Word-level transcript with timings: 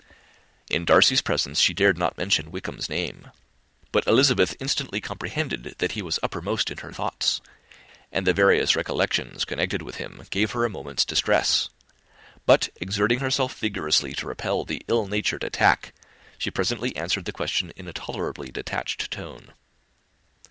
In 0.67 0.83
Darcy's 0.83 1.21
presence 1.21 1.59
she 1.59 1.75
dared 1.75 1.95
not 1.95 2.17
mention 2.17 2.49
Wickham's 2.49 2.89
name: 2.89 3.29
but 3.91 4.07
Elizabeth 4.07 4.55
instantly 4.59 4.99
comprehended 4.99 5.75
that 5.77 5.91
he 5.91 6.01
was 6.01 6.17
uppermost 6.23 6.71
in 6.71 6.79
her 6.79 6.91
thoughts; 6.91 7.39
and 8.11 8.25
the 8.25 8.33
various 8.33 8.75
recollections 8.75 9.45
connected 9.45 9.83
with 9.83 9.97
him 9.97 10.25
gave 10.31 10.53
her 10.53 10.65
a 10.65 10.71
moment's 10.71 11.05
distress; 11.05 11.69
but, 12.47 12.69
exerting 12.77 13.19
herself 13.19 13.59
vigorously 13.59 14.13
to 14.13 14.25
repel 14.25 14.65
the 14.65 14.81
ill 14.87 15.05
natured 15.05 15.43
attack, 15.43 15.93
she 16.39 16.49
presently 16.49 16.95
answered 16.95 17.25
the 17.25 17.31
question 17.31 17.71
in 17.75 17.87
a 17.87 17.93
tolerably 17.93 18.47
disengaged 18.49 19.11
tone. 19.11 19.53